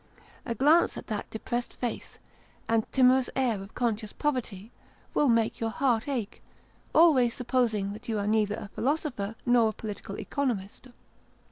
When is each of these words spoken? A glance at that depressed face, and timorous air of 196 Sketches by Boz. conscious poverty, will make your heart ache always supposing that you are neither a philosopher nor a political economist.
A 0.47 0.55
glance 0.55 0.97
at 0.97 1.05
that 1.13 1.29
depressed 1.29 1.73
face, 1.75 2.17
and 2.67 2.91
timorous 2.91 3.29
air 3.35 3.53
of 3.53 3.69
196 3.79 4.09
Sketches 4.09 4.13
by 4.13 4.17
Boz. 4.17 4.33
conscious 4.33 4.49
poverty, 4.51 4.71
will 5.13 5.27
make 5.29 5.59
your 5.59 5.69
heart 5.69 6.07
ache 6.07 6.41
always 6.91 7.35
supposing 7.35 7.93
that 7.93 8.09
you 8.09 8.17
are 8.17 8.25
neither 8.25 8.55
a 8.55 8.69
philosopher 8.73 9.35
nor 9.45 9.69
a 9.69 9.73
political 9.73 10.17
economist. 10.17 10.87